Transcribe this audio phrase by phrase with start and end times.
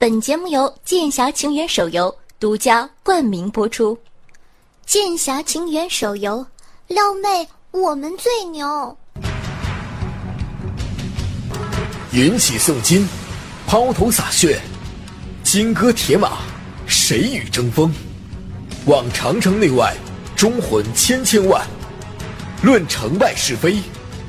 [0.00, 3.96] 本节目由《剑侠情缘》手游独家冠名播出，
[4.86, 6.46] 《剑侠情缘》手游，
[6.86, 8.96] 撩妹我们最牛。
[12.12, 13.08] 云起送金，
[13.66, 14.60] 抛头洒血，
[15.42, 16.38] 金戈铁马，
[16.86, 17.92] 谁与争锋？
[18.86, 19.96] 望长城内外，
[20.36, 21.66] 忠魂千千万。
[22.62, 23.82] 论成败是非，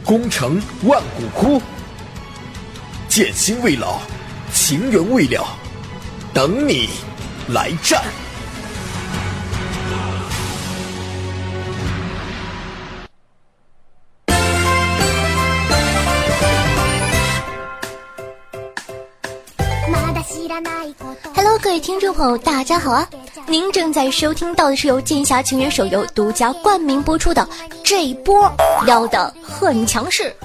[0.04, 1.62] 功成万骨枯。
[3.08, 4.02] 剑心未老，
[4.60, 5.58] 情缘未了。
[6.34, 6.90] 等你
[7.48, 8.04] 来战。
[21.34, 23.08] Hello，各位听众朋友，大家好啊！
[23.48, 27.48] 您正在收听到的是由《剑侠情缘》手游独家冠名播出的
[27.82, 28.52] 这一波
[28.86, 30.36] 撩的很强势。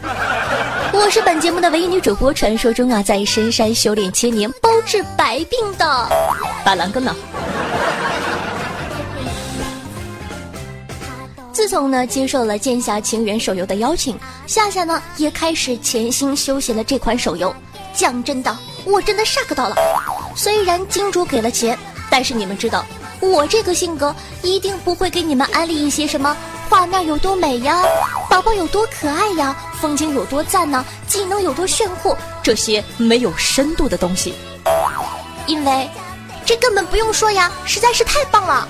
[0.92, 6.08] 我是本节目的唯一女主播，传说中啊，在深山修炼千年，包治百病的
[6.64, 7.12] 板蓝根呢。
[11.52, 14.16] 自从呢接受了《剑侠情缘》手游的邀请，
[14.46, 17.52] 夏夏呢也开始潜心修习了这款手游。
[17.92, 18.56] 讲真的。
[18.84, 19.76] 我真的 shock 到了，
[20.36, 21.78] 虽然金主给了钱，
[22.10, 22.84] 但是你们知道，
[23.20, 26.36] 我这个性格一定不会给你们安利一些什么
[26.68, 27.82] 画面有多美呀，
[28.28, 34.34] 宝宝有多可爱呀，风景有多赞呢，技能有多炫酷这些没有深度的东西，
[35.46, 35.88] 因为
[36.44, 38.68] 这根本不用说呀，实在是太棒了。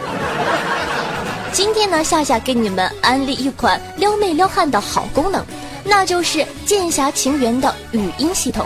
[1.52, 5.44] 今天呢，夏夏给你们安利一款撩妹撩汉的好功能，
[5.82, 8.64] 那就是《剑侠情缘》的语音系统。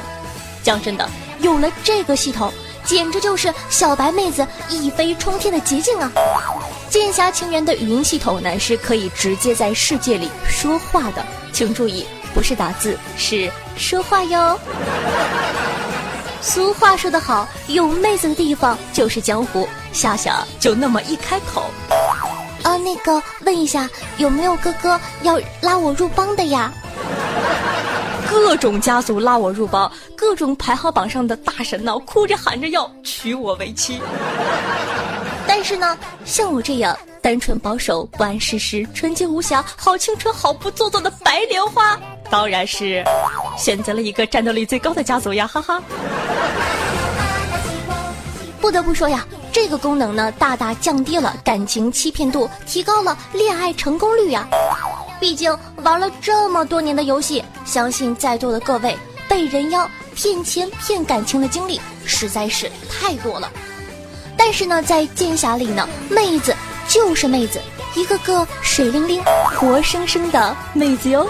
[0.62, 1.08] 讲真的。
[1.40, 2.52] 有了这个系统，
[2.84, 6.10] 简直就是小白妹子一飞冲天的捷径啊！
[6.90, 14.58] 剑侠情缘的语音系统呢，是可以直接在世界里说话的，请注意，不是打字，是说话哟。
[16.40, 19.68] 俗话说得好，有妹子的地方就是江湖。
[19.92, 21.64] 夏夏就那么一开口，
[22.62, 26.72] 啊，那个问一下，有没有哥哥要拉我入帮的呀？
[28.28, 34.00] 各种家族拉我入帮，各种排行榜上的大神呢，哭着喊着要娶我为妻。
[35.46, 35.96] 但是呢，
[36.26, 41.98] 像我这样单纯保守、不谙世事、纯洁无瑕、好青春、好不做作的白莲花，
[42.30, 43.02] 当然是
[43.56, 45.46] 选择了一个战斗力最高的家族呀！
[45.46, 45.82] 哈哈。
[48.60, 54.46] 不得不说呀，这个功能呢，大大降低了感情欺骗度，提高了恋爱成功率呀。
[55.20, 58.96] 毕竟玩了这么多年的游戏，相信在座的各位
[59.28, 63.50] 被人妖骗钱骗感情的经历实在是太多了。
[64.36, 66.54] 但是呢，在剑侠里呢，妹子
[66.86, 67.60] 就是妹子，
[67.96, 69.22] 一个个水灵灵、
[69.56, 71.28] 活生生的妹子哟。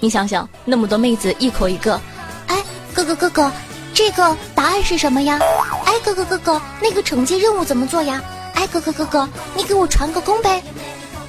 [0.00, 2.00] 你想想，那么多妹子一口一个，
[2.46, 2.56] 哎，
[2.94, 3.52] 哥哥哥哥，
[3.92, 5.38] 这个答案是什么呀？
[5.84, 8.22] 哎，哥哥哥哥，那个惩戒任务怎么做呀？
[8.58, 10.60] 哎，哥哥哥哥，你给我传个功呗！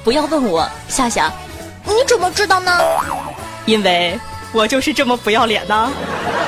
[0.02, 1.30] 不要问我，夏夏，
[1.84, 2.76] 你怎么知道呢？
[3.66, 4.18] 因为
[4.50, 5.92] 我就是这么不要脸呢。
[6.26, 6.39] 话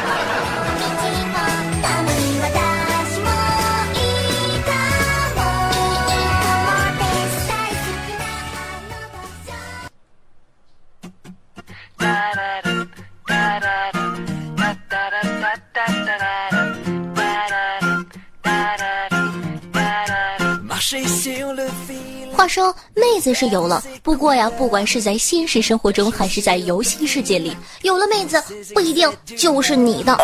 [22.53, 28.43] 说，妹子是有了，不过呀，不管是在现实生活中还是在游戏世界里，有了妹子
[28.75, 30.15] 不一定就是你的。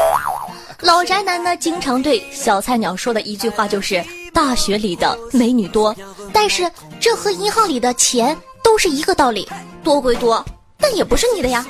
[0.81, 5.97] 老宅男呢，经常对小菜鸟说的一句话就是：“大学里的美女多，
[6.31, 9.49] 但是这和银行里的钱都是一个道理，
[9.83, 10.45] 多归多，
[10.79, 11.65] 但也不是你的呀。”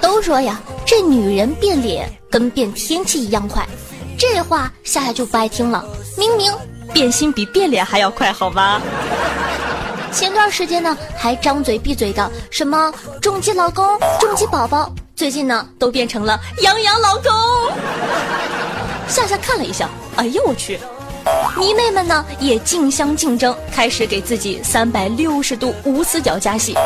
[0.00, 3.68] 都说呀，这女人变脸跟变天气一样快，
[4.16, 5.84] 这话夏夏就不爱听了。
[6.16, 6.50] 明明。
[6.92, 8.80] 变心比变脸还要快，好吧？
[10.12, 17.32] 前段时间呢，还张嘴闭嘴的什么重疾老公、重疾宝宝，最近呢都变成了杨洋老公。
[19.08, 20.78] 夏夏看了一下，哎呦我去！
[21.56, 26.76] 迷妹们呢也竞相竞争，开始给自己三百六十度无死角加戏。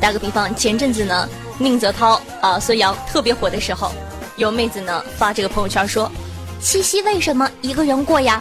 [0.00, 3.92] 打个比方，前阵子呢，宁泽涛啊、孙杨特别火的时候，
[4.34, 6.10] 有妹子呢发这个朋友圈说。
[6.60, 8.40] 七夕为什么一个人过呀？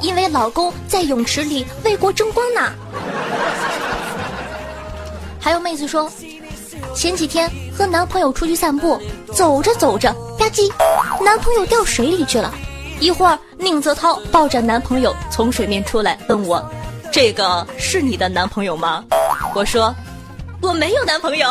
[0.00, 2.72] 因为老公在泳池里为国争光呢。
[5.38, 6.10] 还有妹子说，
[6.94, 9.00] 前几天和男朋友出去散步，
[9.34, 10.72] 走着走着吧唧，
[11.22, 12.52] 男朋友掉水里去了。
[12.98, 16.62] 一会儿，宁泽涛抱着男朋友从水面出来，问我
[17.12, 19.04] ：“这个是你的男朋友吗？”
[19.54, 19.94] 我说
[20.60, 21.48] ：“我没有男朋友。”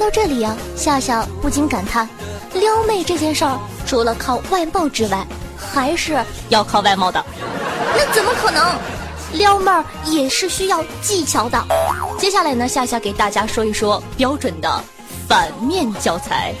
[0.00, 2.08] 到这里啊，夏夏不禁感叹：
[2.54, 5.26] 撩妹这件事儿，除了靠外貌之外，
[5.58, 6.18] 还是
[6.48, 7.22] 要靠外貌的。
[7.94, 8.78] 那怎么可能？
[9.34, 11.62] 撩妹儿也是需要技巧的。
[12.18, 14.82] 接下来呢，夏夏给大家说一说标准的
[15.28, 16.54] 反面教材。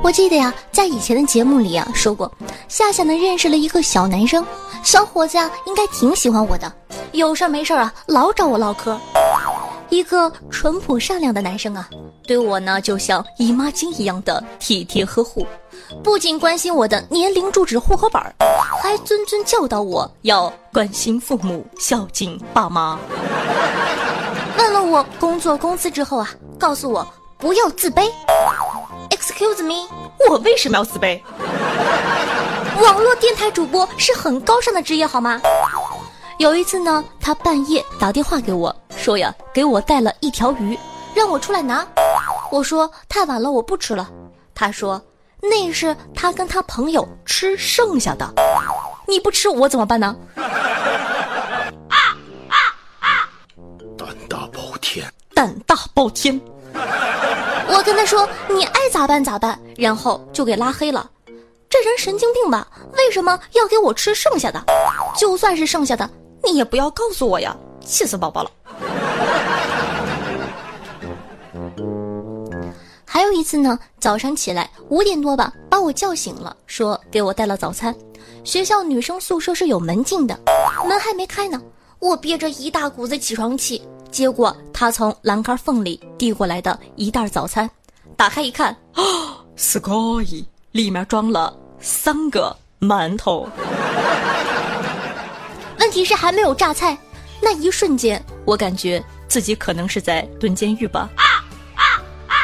[0.00, 2.32] 我记得呀，在以前的节目里啊说过，
[2.68, 4.44] 夏夏呢认识了一个小男生，
[4.82, 6.70] 小伙子啊应该挺喜欢我的，
[7.12, 8.98] 有事没事啊老找我唠嗑。
[9.88, 11.88] 一个淳朴善良的男生啊，
[12.26, 15.46] 对我呢就像姨妈巾一样的体贴呵护，
[16.04, 18.22] 不仅关心我的年龄、住址、户口本
[18.82, 22.98] 还谆谆教导我要关心父母、孝敬爸妈。
[24.58, 26.28] 问了我工作工资之后啊，
[26.58, 27.06] 告诉我
[27.38, 28.10] 不要自卑。
[29.08, 29.88] Excuse me，
[30.28, 31.18] 我为什么要自卑？
[32.80, 35.40] 网络电台主播是很高尚的职业，好吗？
[36.38, 40.78] 有一次呢，他半夜打电话给我说呀，给我带了一条鱼，
[41.14, 41.84] 让我出来拿。
[42.50, 44.08] 我说太晚了，我不吃了。
[44.54, 45.00] 他说
[45.42, 48.32] 那是他跟他朋友吃剩下的，
[49.08, 50.16] 你不吃我怎么办呢？
[50.36, 50.44] 啊
[51.88, 52.56] 啊
[53.00, 53.28] 啊
[53.96, 55.04] 胆大包天，
[55.34, 56.40] 胆大包天。
[57.70, 61.10] 我跟他说你爱咋办咋办，然后就给拉黑了。
[61.80, 62.66] 这人神经病吧？
[62.96, 64.60] 为什么要给我吃剩下的？
[65.16, 66.10] 就算是剩下的。
[66.42, 68.50] 你也不要告诉我呀，气死宝宝了。
[73.04, 77.94] 还有一次呢，早上起来五点多吧，把我叫醒了，说给我带了早餐。
[78.44, 80.36] 学校女生宿舍是有门禁的，
[80.86, 81.62] 门还没开呢，
[82.00, 83.80] 我憋着一大股子起床气，
[84.10, 87.70] 接过他从栏杆缝里递过来的一袋早餐，
[88.16, 89.02] 打开一看，啊
[89.56, 93.48] ，sky，里面装了三个馒头。
[95.78, 96.96] 问题是还没有榨菜，
[97.40, 101.08] 那一瞬间，我感觉自己可能是在蹲监狱吧。
[101.16, 101.24] 啊
[101.76, 101.82] 啊
[102.28, 102.34] 啊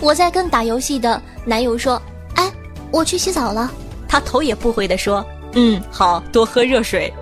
[0.00, 2.00] 我在跟打游戏的男友说
[2.34, 2.50] ：“哎，
[2.90, 3.70] 我去洗澡了。”
[4.08, 5.24] 他头也不回的说
[5.54, 7.12] ：“嗯，好多喝热水。”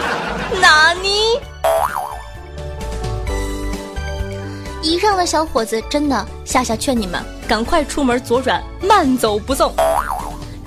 [0.60, 1.38] 哪尼？
[4.86, 9.74] 以上的小伙子真的，夏夏劝你们赶快出门左转，慢走不送。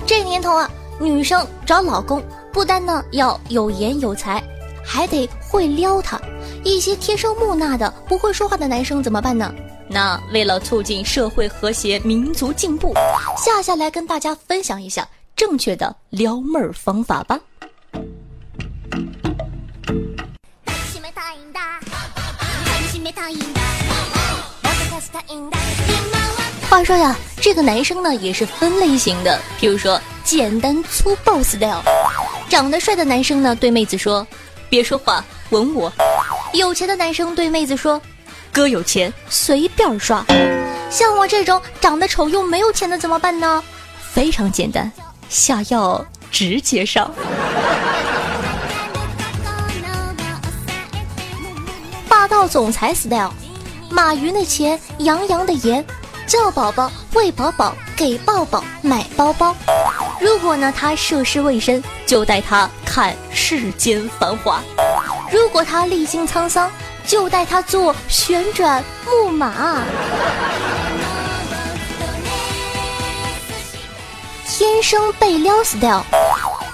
[0.06, 2.22] 这年头啊，女生找老公
[2.52, 4.42] 不单呢要有颜有才，
[4.84, 6.20] 还得会撩他。
[6.64, 9.50] 一些天生木讷的、不会说话的男生怎么办呢？
[9.88, 12.92] 那为了促进社会和谐、民族进步，
[13.38, 17.40] 夏夏来跟大家分享一下正确的撩妹儿方法吧。
[26.70, 31.82] 话说呀，这个男生呢也是分类型的，比如说简单粗暴 style，
[32.48, 34.24] 长得帅的男生呢对妹子说
[34.70, 35.92] ：“别说话，吻我。”
[36.54, 38.00] 有钱的男生对妹子说
[38.52, 40.24] ：“哥有钱，随便刷。”
[40.88, 43.60] 像我这种长得丑又没有钱的怎么办呢？
[44.12, 44.90] 非常简单，
[45.28, 47.10] 下药直接上。
[52.08, 53.32] 霸道总裁 style，
[53.90, 55.84] 马云的钱，杨洋的颜。
[56.30, 59.52] 叫宝宝，喂饱饱，给抱抱，买包包。
[60.20, 64.60] 如果呢他涉世未深，就带他看世间繁华；
[65.32, 66.70] 如果他历经沧桑，
[67.04, 69.82] 就带他坐旋转木马。
[74.46, 76.04] 天生被撩 style，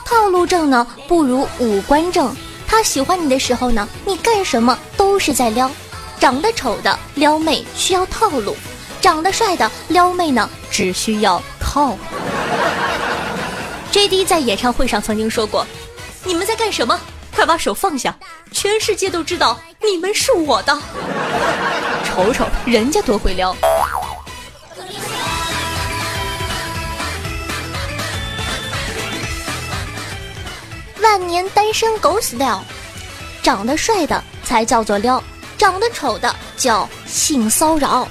[0.04, 2.36] 套路正呢不如五官正。
[2.66, 5.70] 他喜欢你的时候呢，你干什么都是在撩。
[6.20, 8.54] 长得丑的撩妹需要套路。
[9.06, 11.96] 长得帅的撩妹呢，只需要套。
[13.92, 15.64] J D 在演唱会上曾经说过
[16.26, 16.98] ：“你们在干什么？
[17.32, 18.12] 快把手放下！
[18.50, 20.76] 全世界都知道你们是我的。”
[22.04, 23.56] 瞅瞅人家多会撩。
[31.00, 32.58] 万年单身狗 style，
[33.40, 35.22] 长得帅的才叫做撩。
[35.56, 38.06] 长得丑的叫性骚扰，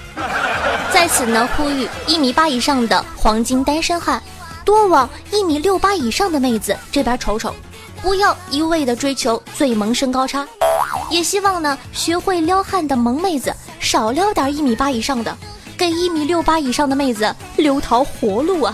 [0.95, 4.23] 在此呢呼吁一米八以上的黄金单身汉，
[4.63, 7.53] 多往一米六八以上的妹子这边瞅瞅，
[8.01, 10.47] 不要一味的追求最萌身高差，
[11.11, 15.37] 也希望呢学会撩汉的萌妹子少撩点一米八以上的，
[15.77, 18.73] 给一米六八以上的妹子留条活路啊！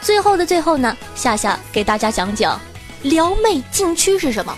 [0.00, 2.60] 最后的最后呢，夏夏给大家讲讲
[3.02, 4.54] 撩妹禁区是什么，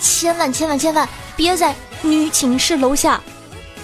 [0.00, 1.06] 千万千万千万
[1.36, 1.74] 别在。
[2.02, 3.20] 女寝室楼下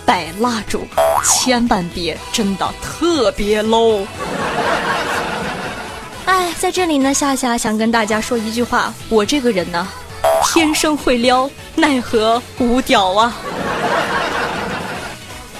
[0.05, 0.87] 摆蜡烛，
[1.25, 4.05] 千万别，真的特别 low。
[6.25, 9.87] 哎，在这里呢，夏夏想跟大家说一句话：我这个人呢，
[10.45, 13.35] 天生会撩，奈何无屌啊！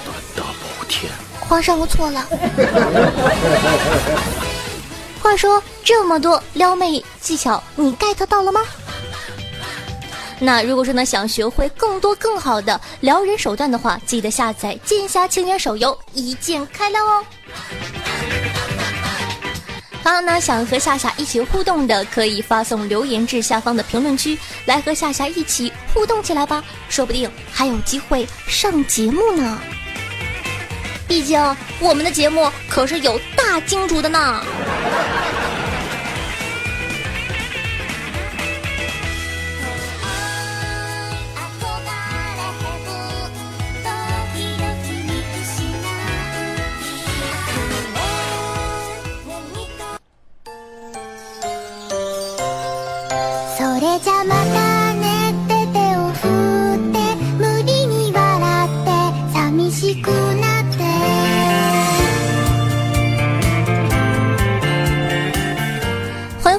[0.05, 2.25] 胆大包天，皇上，我错了。
[5.21, 8.61] 话说这么多撩妹技巧，你 get 到了吗？
[10.45, 17.25] 那如果说呢，想学会更多更好的撩人手段的话，记得下载《剑侠情缘》手游，一键开撩哦。
[20.03, 29.57] 还有呢想和夏夏一起互动的，可以发送留言至下方的评论区，来和夏夏一起互动起来吧，说不定还有机会上节目呢。
[31.07, 31.39] 毕竟
[31.79, 34.43] 我们的节目可是有大金主的呢。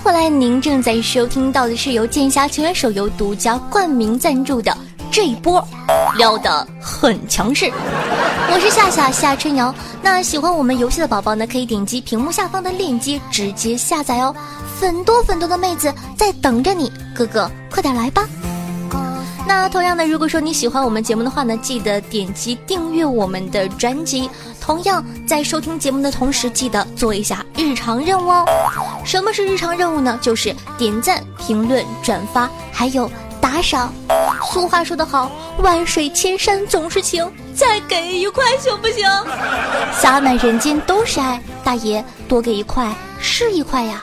[0.05, 4.77] 后来，您正在收听到的是由剑侠情缘手游独家冠名赞助的
[5.11, 5.67] 这一波，
[6.19, 7.73] 撩的很强势。
[8.53, 14.37] 我是夏夏夏春瑶，那喜欢我们游戏的宝宝呢，可以点击屏幕下方的链接直接下载哦。
[14.79, 18.29] 很多很多的妹子在等着你，哥哥快点来吧。
[19.47, 24.31] 那同样的，如果说你喜欢我们节目的话呢，记得点击订阅我们的专辑。
[24.61, 28.45] 同样，在收听节目的同时，记得做一下日常任务哦。
[29.05, 30.19] 什么是日常任务呢？
[30.23, 33.11] 就是点赞、评论、转发，还有
[33.41, 33.93] 打赏。
[34.51, 39.07] 俗话说得好，万水千山总是情，再给一块行不行？
[39.93, 44.03] 洒满人间都是爱，大爷多给一块是一块呀。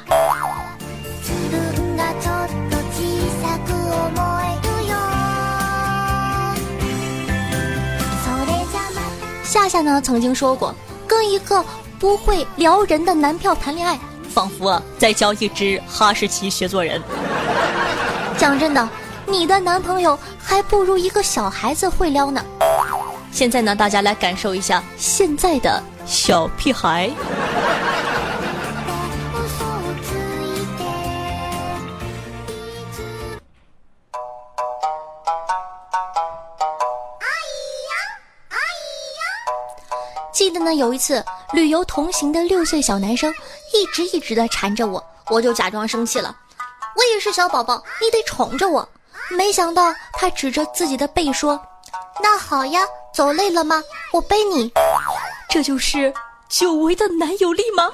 [9.51, 10.74] 夏夏呢曾经说过，
[11.05, 11.62] 跟一个
[12.00, 14.00] 不会撩人的男票谈恋爱，
[14.34, 17.01] 仿佛啊在教一只哈士奇学做人。
[18.38, 18.88] 讲真的，
[19.27, 22.41] 你的男朋友还不如一个小孩子会撩呢。
[23.34, 27.12] 现在呢，大家来感受一下现在的小屁孩。
[40.41, 43.31] 记得呢，有一次旅游同行的六岁小男生
[43.75, 46.36] 一直一直的缠着我，我就假装生气了。
[46.95, 48.89] 我也是小宝宝，你得宠着我。
[49.29, 51.62] 没想到他指着自己的背说
[52.24, 52.81] ：“那好呀，
[53.13, 53.83] 走累了吗？
[54.12, 54.74] 我背你。”
[55.48, 56.12] 这就是
[56.50, 57.91] 久违的男友力吗？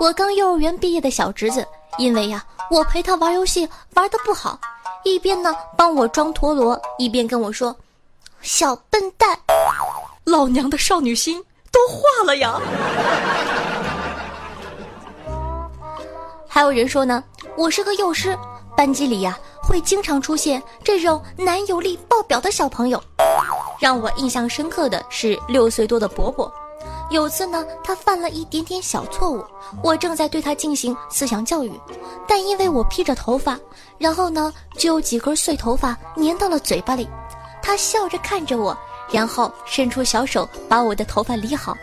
[0.00, 1.62] 我刚幼儿园毕业的小侄子，
[1.98, 4.58] 因为呀，我陪他玩游戏玩的不好，
[5.04, 7.76] 一边呢帮我装陀螺，一边跟我说。
[8.42, 9.38] 小笨蛋，
[10.24, 12.58] 老娘的少女心都化了呀！
[16.48, 17.22] 还有人说呢，
[17.54, 18.36] 我是个幼师，
[18.74, 23.02] 班级里呀会经常出现这种男友力爆表的小朋友。
[23.78, 26.50] 让我印象深刻的是六岁多的伯伯，
[27.10, 29.44] 有次呢他犯了一点点小错误，
[29.82, 31.70] 我正在对他进行思想教育，
[32.26, 33.58] 但因为我披着头发，
[33.98, 37.06] 然后呢就有几根碎头发粘到了嘴巴里。
[37.62, 38.76] 他笑着看着我，
[39.12, 41.76] 然后伸出小手把我的头发理好。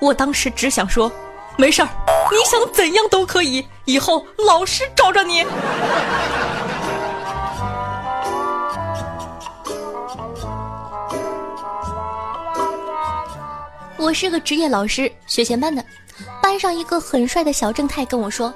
[0.00, 1.10] 我当时只想说
[1.56, 1.88] ：“没事儿，
[2.30, 5.44] 你想怎样都可以，以后老师罩着你。”
[13.96, 15.84] 我是个职业老师，学前班的。
[16.42, 18.52] 班上一个很帅的小正太跟我说：“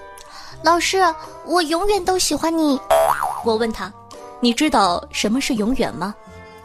[0.62, 0.98] 老师，
[1.44, 2.78] 我永远都喜欢你。”
[3.44, 3.92] 我问他
[4.40, 6.12] ：“你知道什么是永远吗？”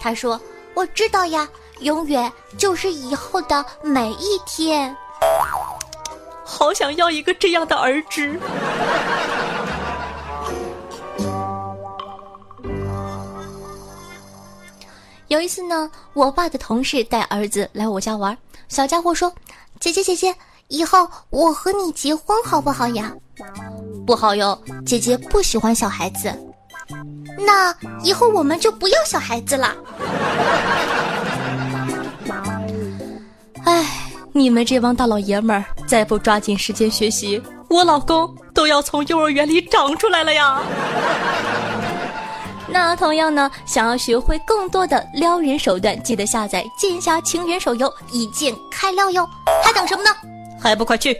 [0.01, 0.41] 他说
[0.73, 1.47] ：“我知道呀，
[1.81, 4.95] 永远就是以后的每一天。”
[6.43, 8.39] 好想要一个这样的儿子。
[15.27, 18.35] 有一次呢，我爸的同事带儿子来我家玩，
[18.69, 19.31] 小家伙说
[19.79, 20.35] ：“姐姐姐姐，
[20.67, 23.13] 以后我和你结婚好不好呀
[24.05, 26.33] ？”“不好哟，姐姐不喜欢小孩子。”
[27.45, 29.75] 那以后我们就不要小孩子了。
[33.65, 33.85] 哎，
[34.33, 40.61] 你们这帮大老爷们儿再不抓紧时间学习，我老公都要从幼儿园里长出来了呀！
[42.67, 49.27] 那同样呢，想要学会更多的撩人手段，记得下载《剑侠情缘》手游，一键开撩哟！
[49.63, 50.09] 还等什么呢？
[50.61, 51.17] 还不快去！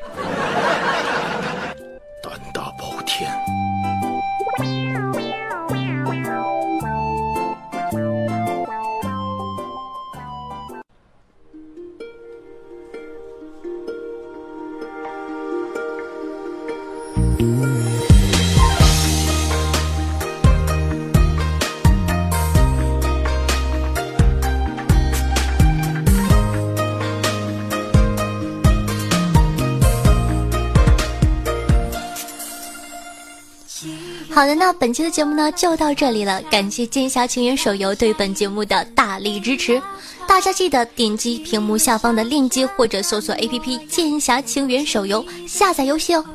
[34.41, 39.79] 好的，那本期的节目呢就到这里了，感谢《剑侠情缘》手游对本节目的大力支持。
[40.27, 46.25] 大家记得点击屏幕下方的链接，或者搜索 APP《剑侠情缘》手游下载游戏哦。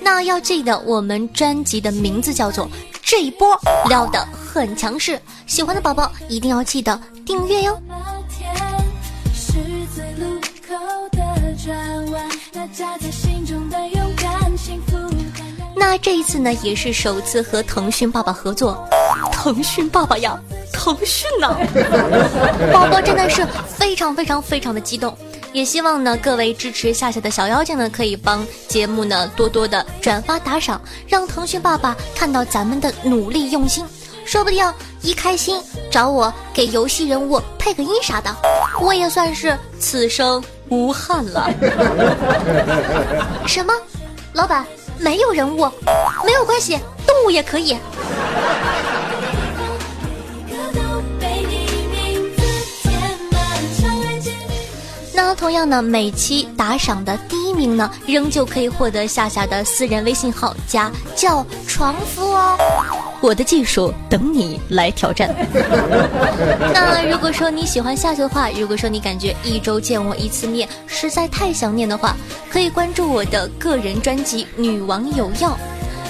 [0.00, 2.64] 那要记得，我们专辑的名字叫做
[3.02, 3.48] 《这一波
[3.86, 5.12] 撩的很强势》，
[5.46, 7.78] 喜欢的宝宝一定要记得订阅哟。
[15.80, 18.86] 那这一次呢，也是首次和腾讯爸爸合作。
[19.32, 20.38] 腾讯爸爸呀，
[20.70, 21.56] 腾讯呐，
[22.70, 25.16] 宝宝真的是非常非常非常的激动。
[25.54, 33.82] 也希望呢，各位支持夏夏的小妖精呢，可以帮节目呢多多的转发打赏，让腾讯爸爸看到咱们的努力用心，
[34.26, 34.62] 说不定
[35.00, 35.58] 一开心
[35.90, 38.30] 找我给游戏人物配个音啥的，
[38.82, 41.50] 我也算是此生无憾了。
[43.48, 43.72] 什么？
[44.34, 44.64] 老板？
[45.00, 45.68] 没有人物，
[46.24, 47.76] 没有关系，动物也可以。
[55.30, 62.58] 那同样呢，每期打赏的第一名呢，仍旧可以获得夏夏的私人微信号加叫床夫哦。
[63.20, 65.32] 我的技术等你来挑战。
[66.74, 72.16] 那如果说你喜欢夏夏的话，如果说你感觉一周见我一次面实在太想念的话，
[72.50, 75.50] 可以关注我的个人专辑《女王有药》。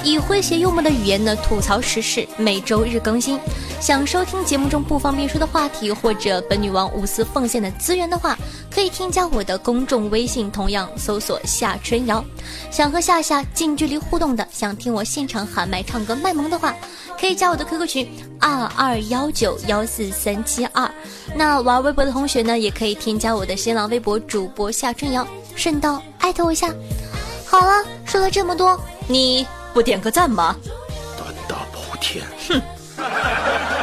[0.03, 3.39] 以诙谐幽默的语言呢吐槽时事，每周日更新。
[3.81, 8.39] 想收听节目中不方便说的话题，或者本女王无私奉献的资源的话，
[8.71, 12.25] 可以添加我的公众微信，同样搜索夏春瑶。
[12.71, 16.75] 想和夏夏近距离互动的，想听我现场喊麦唱歌卖萌的话，
[17.19, 18.09] 可以加我的 QQ 群
[18.39, 20.91] 二二幺九幺四三七二。
[21.35, 26.73] 那玩微博的同学呢，也可以添加我的新浪微博主播夏春瑶，顺道艾特我一下。
[27.47, 29.47] 好了，说了这么多，你。
[29.73, 30.57] 不点个赞吗？
[31.17, 32.25] 胆大包天！
[32.49, 32.61] 哼！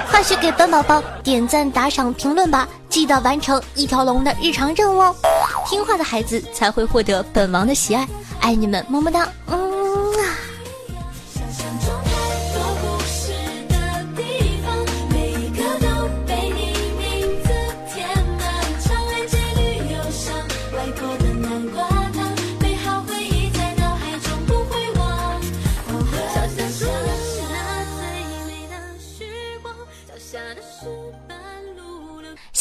[0.10, 2.67] 快去给本宝宝点赞、打赏、评论吧！
[2.89, 5.15] 记得完成一条龙的日常任务哦。
[5.67, 8.08] 听话的孩子才会获得本王的喜爱，
[8.41, 9.28] 爱你们，么么哒！
[9.47, 9.77] 嗯。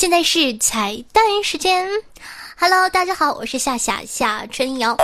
[0.07, 1.85] 现在是彩蛋时间
[2.57, 4.97] ，Hello，大家好，我是夏夏夏春瑶。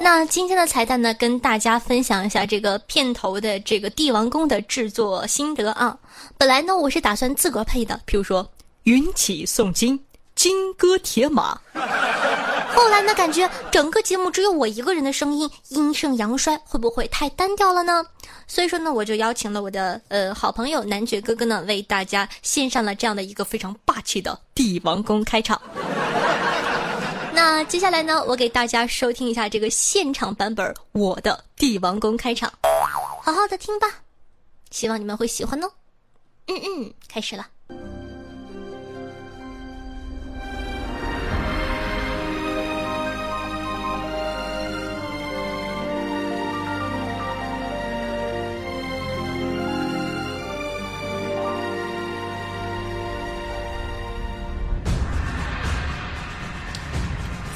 [0.00, 5.98] 那今天的彩蛋呢，跟大家分享一下这个片头的这个帝王宫的制作心得啊。
[6.38, 8.50] 本来呢，我是打算自个儿配的，比如说
[8.84, 10.00] 云起诵经、
[10.36, 11.58] 金戈铁马。
[12.72, 18.04] 后来呢，感觉整个节目只有我一个人的声音，阴盛阳衰，会不会太单调了呢？
[18.46, 25.60] 所以说呢，我就邀请了我的呃好朋友男爵哥哥呢，为大家献上了这样的一个非常霸气的帝王宫开场。
[27.32, 32.52] 那接下来呢，我给大家收听一下这个现场版本我的帝王宫开场，
[33.22, 33.88] 好好的听吧，
[34.70, 35.70] 希望你们会喜欢哦。
[36.46, 37.46] 嗯嗯，开始了。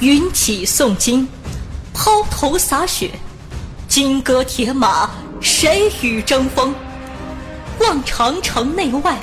[0.01, 1.27] 云起诵经，
[1.93, 3.11] 抛头洒血，
[3.87, 5.07] 金戈铁马，
[5.39, 6.73] 谁与争锋？
[7.79, 9.15] 望长城内外，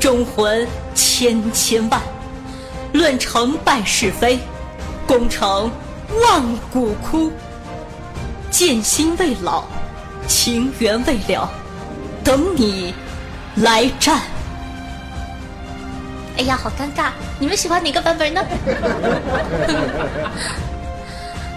[0.00, 2.00] 忠魂千千万。
[2.94, 4.38] 论成败是非，
[5.06, 5.70] 功成
[6.22, 7.30] 万骨枯。
[8.50, 9.64] 剑心未老，
[10.26, 11.46] 情缘未了，
[12.24, 12.94] 等你
[13.56, 14.22] 来战。
[16.36, 17.10] 哎呀，好尴尬！
[17.38, 18.44] 你们喜欢哪个版本呢？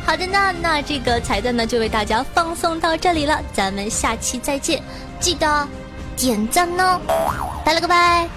[0.06, 3.40] 好的，那那这个彩蛋呢，就为大家放送到这里了。
[3.54, 4.82] 咱们下期再见，
[5.20, 5.68] 记得
[6.16, 7.00] 点赞哦？
[7.64, 8.28] 拜了个拜。